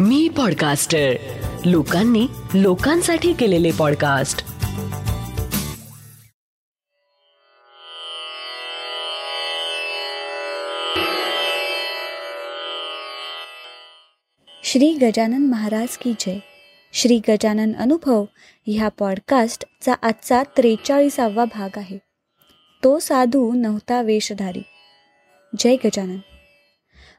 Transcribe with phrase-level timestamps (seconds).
[0.00, 1.12] मी podcaster
[1.64, 4.38] लोकांनी लोकांसाठी केलेले पॉडकास्ट
[14.64, 16.38] श्री गजानन महाराज की जय.
[16.92, 18.24] श्री गजानन अनुभव
[18.66, 21.98] ह्या पॉडकास्टचा आजचा त्रेचाळीसावा भाग आहे.
[22.84, 24.62] तो साधू नव्हता वेशधारी
[25.58, 26.18] जय गजानन.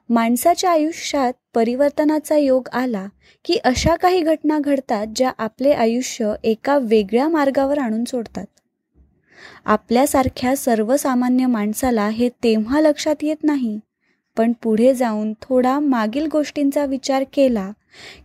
[0.09, 3.07] माणसाच्या आयुष्यात परिवर्तनाचा योग आला
[3.45, 8.45] की अशा काही घटना घडतात ज्या आपले आयुष्य एका वेगळ्या मार्गावर आणून सोडतात.
[9.65, 13.79] आपल्यासारख्या सर्वसामान्य माणसाला हे तेव्हा लक्षात येत नाही
[14.37, 17.71] पण पुढे जाऊन थोडा मागील गोष्टींचा विचार केला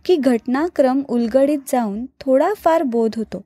[0.05, 3.41] की घटनाक्रम उलगडीत जाऊन थोडाफार बोध होतो.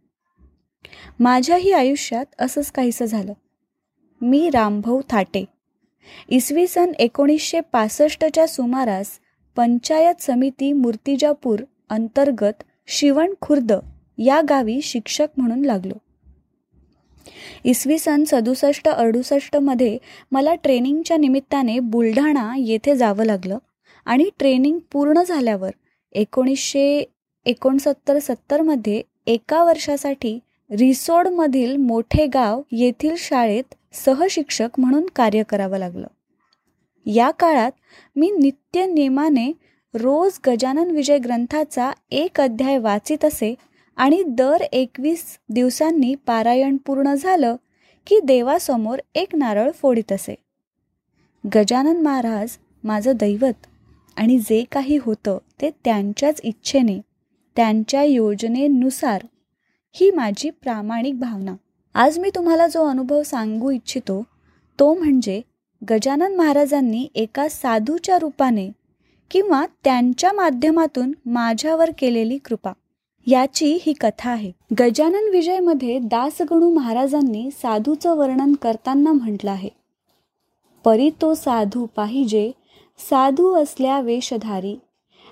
[1.19, 3.33] माझ्याही आयुष्यात असंच काहीसं झालं.
[4.21, 5.45] मी रामभाऊ थाटे.
[6.29, 9.07] इसवी सन एकोणीसशे पासष्टच्या सुमारास
[9.57, 13.71] पंचायत समिती मूर्तिजापूर अंतर्गत शिवण खुर्द
[14.17, 15.93] या गावी शिक्षक म्हणून लागलो.
[17.63, 19.97] इसवी सन सदुसष्ट अडुसष्टमध्ये
[20.31, 23.57] मला ट्रेनिंगच्या निमित्ताने बुलढाणा येथे जावं लागलं
[24.05, 25.71] आणि ट्रेनिंग पूर्ण झाल्यावर
[26.11, 27.03] एकोणीसशे
[27.45, 30.37] एकोणसत्तर सत्तरमध्ये एका वर्षासाठी
[30.69, 36.07] रिसोडमधील मोठे गाव येथील शाळेत सहशिक्षक म्हणून कार्य करावं लागलं.
[37.07, 37.71] या काळात
[38.15, 39.51] मी नित्य नेमाने
[39.93, 43.53] रोज गजानन विजय ग्रंथाचा एक अध्याय वाचित असे
[43.97, 47.55] आणि दर एकवीस दिवसांनी पारायण पूर्ण झालं
[48.07, 50.35] की देवासमोर एक नारळ फोडीत असे.
[51.55, 53.67] गजानन महाराज माझं दैवत
[54.17, 56.99] आणि जे काही होतं ते त्यांच्याच इच्छेने
[57.55, 59.25] त्यांच्या योजनेनुसार
[59.95, 61.55] ही माझी प्रामाणिक भावना.
[61.95, 64.23] आज मी तुम्हाला जो अनुभव सांगू इच्छितो
[64.79, 65.41] तो म्हणजे
[65.83, 68.71] गजानन महाराजांनी एका साधूच्या रूपाने
[69.31, 72.71] किंवा त्यांच्या माध्यमातून माझ्यावर केलेली कृपा.
[73.27, 74.51] याची ही कथा आहे.
[74.79, 79.69] गजानन विजयमध्ये दासगणू महाराजांनी साधूचं वर्णन करताना म्हटलं आहे.
[80.85, 82.51] परी तो साधू पाहिजे
[83.09, 84.79] साधू असल्या वेशधारी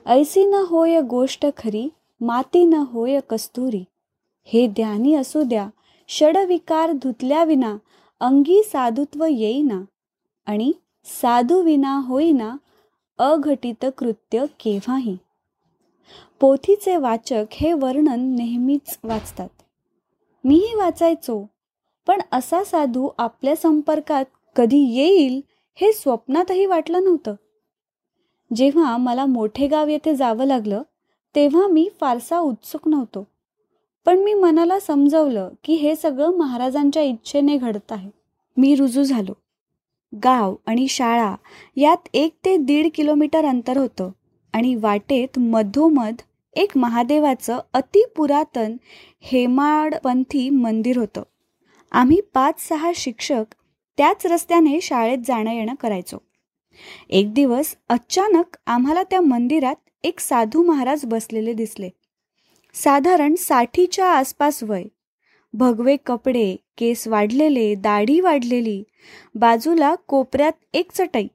[0.05, 1.89] ऐसी न होय गोष्ट खरी
[2.21, 3.83] माती न होय कस्तुरी.
[4.45, 5.67] हे ध्यानी असू द्या
[6.09, 7.75] षडविकार धुतल्याविना
[8.19, 9.81] अंगी साधुत्व येईना.
[10.45, 10.71] आणि
[11.05, 12.55] साधू विना होईना
[13.17, 15.17] अघटित कृत्य केव्हाही.
[16.39, 19.49] पोथीचे वाचक हे वर्णन नेहमीच वाचतात.
[20.43, 21.49] मीही वाचायचो
[22.07, 24.25] पण असा साधू आपल्या संपर्कात
[24.55, 25.41] कधी येईल
[25.75, 27.35] हे स्वप्नातही वाटलं नव्हतं.
[28.55, 30.81] जेव्हा मला मोठे गाव येथे जावं लागलं
[31.35, 33.27] तेव्हा मी फारसा उत्सुक नव्हतो.
[34.05, 38.09] पण मी मनाला समजवलं की हे सगळं महाराजांच्या इच्छेने घडत आहे.
[38.57, 39.33] मी रुजू झालो.
[40.23, 41.35] गाव आणि शाळा
[41.75, 44.11] यात एक ते दीड किलोमीटर अंतर होतं
[44.53, 46.15] आणि वाटेत मधोमध
[46.53, 48.77] एक महादेवाचं अतिपुरातन
[49.21, 51.23] हेमाडपंथी मंदिर होतं.
[51.91, 53.55] आम्ही पाच सहा शिक्षक
[53.97, 56.17] त्याच रस्त्याने शाळेत जाणं येणं करायचो.
[57.09, 61.89] एक दिवस अचानक आम्हाला त्या मंदिरात एक साधू महाराज बसलेले दिसले.
[62.73, 64.83] साधारण साठीच्या आसपास वय.
[65.53, 68.83] भगवे कपडे केस वाढलेले दाढी वाढलेली
[69.35, 71.27] बाजूला कोपऱ्यात एक चटई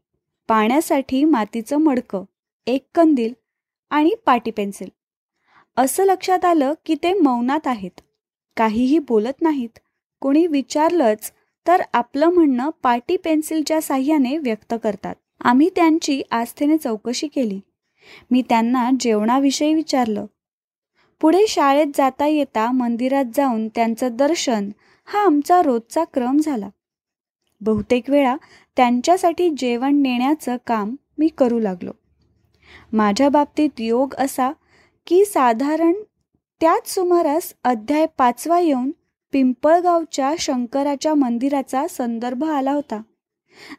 [0.49, 2.25] पाण्यासाठी मातीचं मडकं
[2.67, 3.33] एक कंदील
[3.91, 4.89] आणि पाटी पेन्सिल.
[5.77, 8.01] असं लक्षात आलं की ते मौनात आहेत.
[8.57, 9.79] काहीही बोलत नाहीत
[10.21, 11.33] कोणी विचारलंच
[11.67, 15.15] तर आपलं म्हणणं पाटी पेन्सिलच्या साह्याने व्यक्त करतात.
[15.41, 17.61] आम्ही त्यांची आस्थेने चौकशी केली.
[18.31, 20.27] मी त्यांना जेवणाविषयी विचारलं.
[21.21, 24.71] पुढे शाळेत जाता येता मंदिरात जाऊन त्यांचं दर्शन
[25.13, 26.69] हा आमचा रोजचा क्रम झाला.
[27.61, 28.37] बहुतेक वेळा
[28.77, 31.91] त्यांच्यासाठी जेवण नेण्याचं काम मी करू लागलो.
[32.93, 34.53] माझ्या बाबतीत योग असा
[35.07, 35.93] की साधारण
[36.61, 38.91] त्याच सुमारास अध्याय पाचवा येऊन
[39.33, 43.01] पिंपळगावच्या शंकराच्या मंदिराचा संदर्भ आला होता.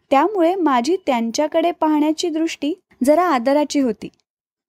[0.10, 4.10] त्यामुळे माझी त्यांच्याकडे पाहण्याची दृष्टी जरा आदराची होती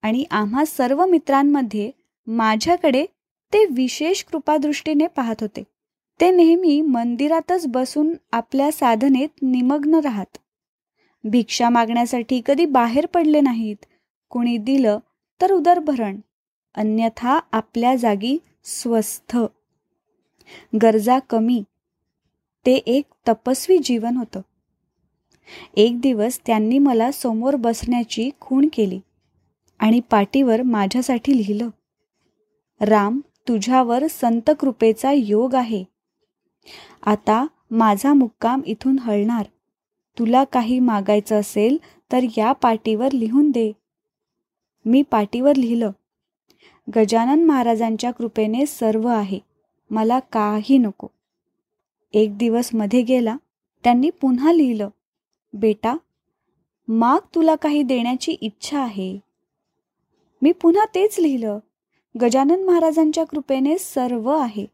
[0.02, 1.90] आणि आम्हा सर्व मित्रांमध्ये
[2.26, 3.06] माझ्याकडे
[3.52, 5.71] ते विशेष कृपादृष्टीने पाहत होते.
[6.20, 10.38] ते नेहमी मंदिरातच बसून आपल्या साधनेत निमग्न राहत.
[11.24, 13.76] भिक्षा मागण्यासाठी कधी बाहेर पडले नाहीत
[14.30, 14.98] कुणी दिलं
[15.40, 16.20] तर उदरभरण
[16.74, 19.36] अन्यथा आपल्या जागी स्वस्थ.
[20.82, 21.62] गरजा कमी
[22.66, 24.40] ते एक तपस्वी जीवन होतं.
[25.76, 29.00] एक दिवस त्यांनी मला समोर बसण्याची खूण केली
[29.78, 31.68] आणि पाटीवर माझ्यासाठी लिहिलं
[32.80, 35.91] राम तुझ्यावर संत कृपेचा योग आहे.
[37.02, 39.46] आता माझा मुक्काम इथून हलणार.
[40.18, 41.78] तुला काही मागायचं असेल
[42.12, 43.72] तर या पाटीवर लिहून दे.
[44.84, 45.90] मी पाटीवर लिहिलं.
[46.96, 49.38] गजानन महाराजांच्या कृपेने सर्व आहे.
[49.90, 51.06] मला काही नको.
[52.12, 53.36] एक दिवसमध्ये गेला.
[53.84, 54.88] त्यांनी पुन्हा लिहिलं.
[55.52, 55.96] बेटा
[56.88, 59.18] माग तुला काही देण्याची इच्छा आहे.
[60.42, 61.58] मी पुन्हा तेच लिहिलं.
[62.20, 64.66] गजानन महाराजांच्या कृपेने सर्व आहे.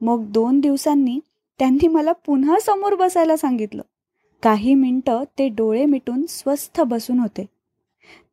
[0.00, 1.18] मग दोन दिवसांनी
[1.58, 3.82] त्यांनी मला पुन्हा समोर बसायला सांगितलं.
[4.42, 7.46] काही मिनटं ते डोळे मिटून स्वस्थ बसून होते.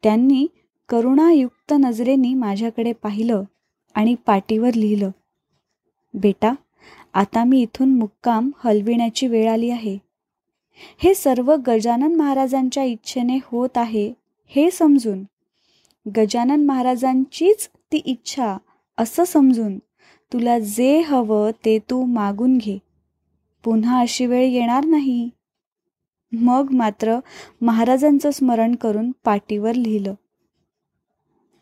[0.04, 0.48] त्यांनी
[0.90, 3.44] करुणायुक्त नजरेनी माझ्याकडे पाहिलं
[3.96, 5.12] आणि पाटीवर लिहिलं
[6.13, 6.54] बेटा
[7.13, 9.98] आता मी इथून मुक्काम हलविण्याची वेळ आली आहे.
[10.98, 14.13] हे सर्व गजानन महाराजांच्या इच्छेने होत आहे
[14.48, 15.24] हे समजून.
[16.06, 18.58] गजानन महाराजांचीच ती इच्छा
[18.98, 19.78] असं समजून
[20.33, 22.78] तुला जे हवं ते तू मागून घे.
[23.63, 25.30] पुन्हा अशी वेळ येणार नाही.
[26.31, 27.19] मग मात्र
[27.62, 30.13] महाराजांचं स्मरण करून पाटीवर लिहिलं.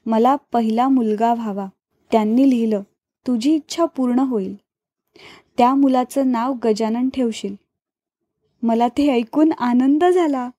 [0.06, 1.68] मला पहिला मुलगा व्हावा
[2.12, 2.81] त्यांनी लिहिलं
[3.27, 4.56] तुझी इच्छा पूर्ण होईल.
[5.57, 7.56] त्या मुलाचं नाव गजानन ठेवशील.
[8.63, 10.50] मला ते ऐकून आनंद झाला.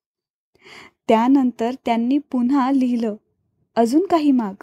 [1.08, 3.14] त्यानंतर त्यांनी पुन्हा लिहिलं
[3.76, 4.62] अजून काही माग.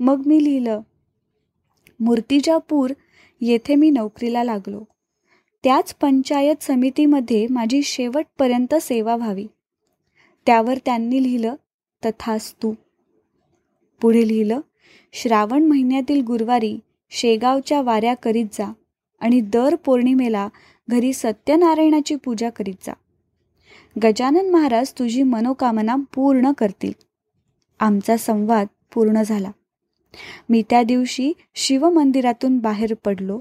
[0.00, 0.80] मग मी लिहिलं
[2.02, 2.92] मूर्तिजापूर
[3.40, 4.84] येथे मी नोकरीला लागलो.
[5.64, 9.46] त्याच पंचायत समितीमध्ये माझी शेवटपर्यंत सेवा व्हावी.
[10.46, 11.54] त्यावर त्यांनी लिहिलं
[12.04, 12.74] तथास्तू.
[14.00, 14.60] पुढे लिहिलं
[15.12, 16.78] श्रावण महिन्यातील गुरुवारी
[17.10, 18.72] शेगावच्या वाऱ्या करीत जा
[19.20, 20.48] आणि दर पौर्णिमेला
[20.88, 22.92] घरी सत्यनारायणाची पूजा करीत जा.
[24.02, 26.92] गजानन महाराज तुझी मनोकामना पूर्ण करतील.
[27.80, 29.50] आमचा संवाद पूर्ण झाला.
[30.48, 33.40] मी त्या दिवशी शिवमंदिरातून बाहेर पडलो.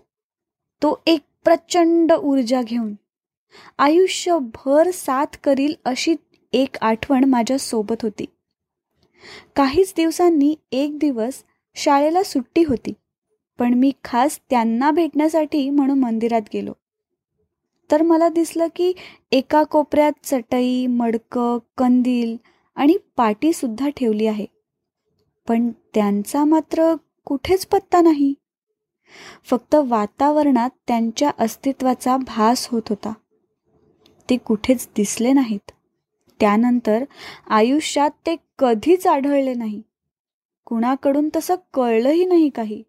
[0.81, 2.93] तो एक प्रचंड ऊर्जा घेऊन
[3.79, 6.15] आयुष्यभर साथ करील अशी
[6.53, 8.25] एक आठवण माझ्या सोबत होती.
[9.55, 11.43] काहीच दिवसांनी एक दिवस
[11.75, 12.93] शाळेला सुट्टी होती
[13.59, 16.73] पण मी खास त्यांना भेटण्यासाठी म्हणून मंदिरात गेलो.
[17.91, 18.93] तर मला दिसलं की
[19.31, 22.35] एका कोपऱ्यात चटई मडकं कंदील
[22.75, 24.45] आणि पाटीसुद्धा ठेवली आहे.
[25.51, 26.95] पण त्यांचा मात्र
[27.25, 28.33] कुठेच पत्ता नाही.
[29.43, 33.13] फक्त वातावरणात त्यांच्या अस्तित्वाचा भास होत होता.
[34.29, 35.71] ते कुठेच दिसले नाहीत.
[36.39, 37.03] त्यानंतर
[37.49, 39.81] आयुष्यात ते कधीच आढळले नाही.
[40.65, 42.83] कुणाकडून तसं कळलंही नाही काही.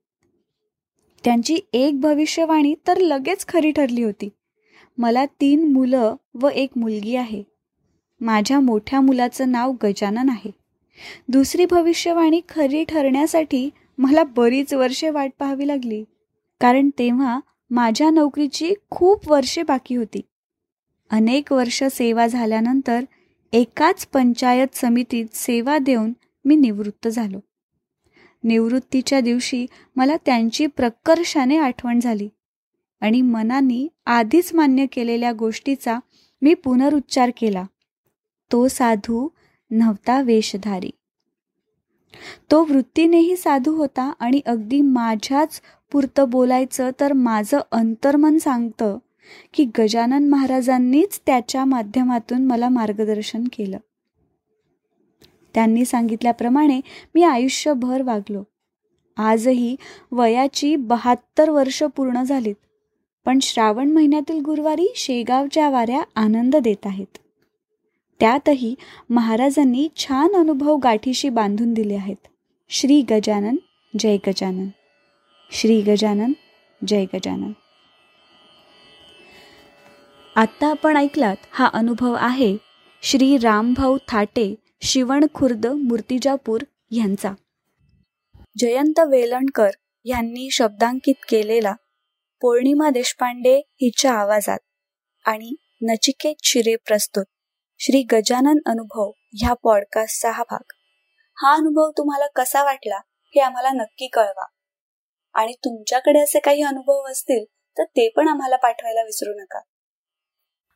[1.25, 4.29] त्यांची एक भविष्यवाणी तर लगेच खरी ठरली होती.
[4.99, 7.43] मला तीन मुलं व एक मुलगी आहे.
[8.21, 10.62] माझ्या मोठ्या मुलाचं नाव गजानन आहे.
[11.29, 16.05] दुसरी भविष्यवाणी खरी ठरण्यासाठी मला बरीच वर्षे वाट पाहावी लागली
[16.61, 17.41] कारण तेव्हा
[17.71, 20.21] माझ्या नोकरीची खूप वर्षे बाकी होती.
[21.11, 23.05] अनेक वर्ष सेवा झाल्यानंतर
[23.53, 26.13] एकाच पंचायत समितीत सेवा देऊन
[26.45, 27.41] मी निवृत्त झालो.
[28.45, 29.67] निवृत्तीच्या दिवशी
[29.97, 32.29] मला त्यांची प्रकर्षाने आठवण झाली
[33.01, 35.99] आणि मनाने आधीच मान्य केलेल्या गोष्टीचा
[36.43, 37.65] मी पुनरुच्चार केला.
[38.53, 39.29] तो साधू
[39.73, 40.91] नव्हता वेशधारी
[42.51, 45.61] तो वृत्तीनेही साधू होता आणि अगदी माझ्याच
[45.93, 48.99] पुरतं बोलायचं तर माझं अंतर्मन सांगतं
[49.55, 53.79] की गजानन महाराजांनीच त्याच्या माध्यमातून मला मार्गदर्शन केलं.
[55.55, 56.81] त्यांनी सांगितल्याप्रमाणे
[57.15, 58.43] मी आयुष्यभर वागलो.
[59.17, 59.77] आजही
[60.13, 62.55] वयाची बहात्तर वर्ष पूर्ण झालीत
[63.27, 67.19] पण श्रावण महिन्यातील गुरुवारी शेगावच्या वाऱ्या आनंद देत आहेत.
[68.23, 68.75] त्यातही
[69.11, 72.17] महाराजांनी छान अनुभव गाठीशी बांधून दिले आहेत.
[72.69, 73.57] श्री गजानन
[73.99, 74.69] जय गजानन.
[75.51, 76.33] श्री गजानन
[76.87, 77.53] जय गजानन.
[80.37, 82.57] आत्ता आपण ऐकलात हा अनुभव आहे
[83.03, 86.61] श्री रामभाऊ थाटे शिवण खुर्द मूर्तिजापूर
[86.91, 87.33] यांचा.
[88.59, 89.71] जयंत वेलणकर
[90.05, 91.75] यांनी शब्दांकित केलेला
[92.41, 94.59] पौर्णिमा देशपांडे हिच्या आवाजात
[95.25, 97.25] आणि नचिकेत शिरे प्रस्तुत.
[97.85, 100.73] श्री गजानन अनुभव ह्या पॉडकास्टचा हा भाग.
[101.37, 104.47] हा अनुभव तुम्हाला कसा वाटला हे आम्हाला नक्की कळवा.
[105.35, 107.45] आणि तुमच्याकडे असे काही अनुभव असतील
[107.79, 109.61] तर ते पण आम्हाला पाठवायला विसरू नका.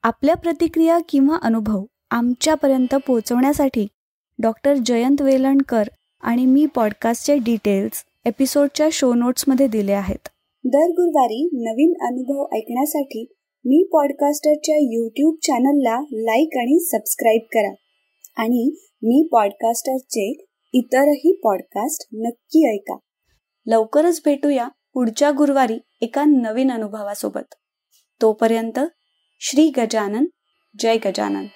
[0.02, 3.86] आपल्या प्रतिक्रिया किंवा अनुभव आमच्यापर्यंत पोहोचवण्यासाठी
[4.38, 5.82] डॉक्टर जयंत वेलणकर
[6.20, 10.28] आणि मी पॉडकास्टचे डिटेल्स एपिसोडच्या शो नोट्समध्ये दिले आहेत.
[10.64, 13.32] दर गुरुवारी नवीन अनुभव ऐकण्यासाठी
[13.68, 17.75] मी पॉडकास्टरच्या यूट्यूब चॅनलला लाईक आणि सबस्क्राईब करा.
[18.37, 18.70] आणि
[19.02, 22.96] मी पॉडकास्टरचे इतरही पॉडकास्ट नक्की ऐका.
[23.66, 27.54] लवकरच भेटूया पुढच्या गुरुवारी एका नवीन अनुभवासोबत.
[28.23, 28.78] तोपर्यंत
[29.40, 30.26] श्री गजानन
[30.78, 31.46] जय गजानन.